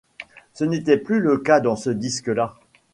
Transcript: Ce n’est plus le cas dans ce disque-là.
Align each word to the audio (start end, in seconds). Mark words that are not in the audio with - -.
Ce 0.55 0.63
n’est 0.63 0.81
plus 0.97 1.19
le 1.19 1.37
cas 1.37 1.59
dans 1.59 1.75
ce 1.75 1.91
disque-là. 1.91 2.55